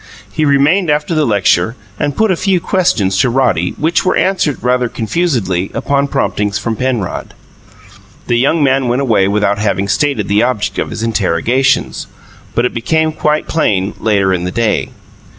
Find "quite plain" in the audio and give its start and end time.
13.11-13.93